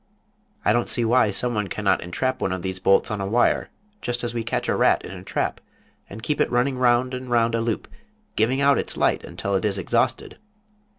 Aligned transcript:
I 0.65 0.73
don't 0.73 0.89
see 0.89 1.05
why 1.05 1.29
some 1.29 1.53
one 1.53 1.67
cannot 1.67 2.01
entrap 2.01 2.41
one 2.41 2.51
of 2.51 2.63
these 2.63 2.79
bolts 2.79 3.11
on 3.11 3.21
a 3.21 3.27
wire, 3.27 3.69
just 4.01 4.23
as 4.23 4.33
we 4.33 4.43
catch 4.43 4.67
a 4.67 4.75
rat 4.75 5.05
in 5.05 5.11
a 5.11 5.21
trap, 5.23 5.61
and 6.09 6.23
keep 6.23 6.41
it 6.41 6.49
running 6.49 6.79
round 6.79 7.13
and 7.13 7.29
round 7.29 7.53
a 7.53 7.61
loop, 7.61 7.87
giving 8.35 8.61
out 8.61 8.79
its 8.79 8.97
light 8.97 9.23
until 9.23 9.53
it 9.53 9.63
is 9.63 9.77
exhausted.... 9.77 10.39